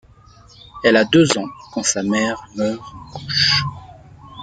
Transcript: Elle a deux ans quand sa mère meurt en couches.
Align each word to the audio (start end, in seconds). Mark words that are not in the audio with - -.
Elle 0.83 0.95
a 0.97 1.05
deux 1.05 1.37
ans 1.37 1.45
quand 1.73 1.83
sa 1.83 2.01
mère 2.01 2.41
meurt 2.55 2.81
en 2.95 3.11
couches. 3.19 3.63